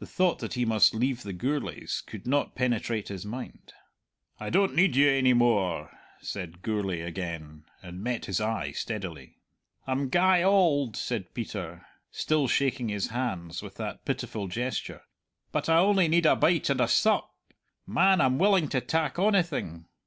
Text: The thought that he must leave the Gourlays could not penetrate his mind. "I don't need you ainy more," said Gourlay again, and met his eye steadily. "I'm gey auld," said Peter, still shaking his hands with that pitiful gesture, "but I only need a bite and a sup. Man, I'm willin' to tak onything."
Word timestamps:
The 0.00 0.06
thought 0.06 0.40
that 0.40 0.52
he 0.52 0.66
must 0.66 0.94
leave 0.94 1.22
the 1.22 1.32
Gourlays 1.32 2.02
could 2.04 2.26
not 2.26 2.54
penetrate 2.54 3.08
his 3.08 3.24
mind. 3.24 3.72
"I 4.38 4.50
don't 4.50 4.74
need 4.74 4.94
you 4.96 5.08
ainy 5.08 5.32
more," 5.32 5.90
said 6.20 6.60
Gourlay 6.60 7.00
again, 7.00 7.64
and 7.82 8.02
met 8.04 8.26
his 8.26 8.38
eye 8.38 8.72
steadily. 8.72 9.38
"I'm 9.86 10.10
gey 10.10 10.44
auld," 10.44 10.94
said 10.98 11.32
Peter, 11.32 11.86
still 12.10 12.48
shaking 12.48 12.90
his 12.90 13.06
hands 13.06 13.62
with 13.62 13.76
that 13.76 14.04
pitiful 14.04 14.46
gesture, 14.46 15.04
"but 15.52 15.70
I 15.70 15.78
only 15.78 16.06
need 16.06 16.26
a 16.26 16.36
bite 16.36 16.68
and 16.68 16.78
a 16.78 16.86
sup. 16.86 17.34
Man, 17.86 18.20
I'm 18.20 18.36
willin' 18.38 18.68
to 18.68 18.82
tak 18.82 19.18
onything." 19.18 19.86